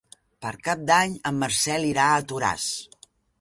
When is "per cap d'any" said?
0.45-1.13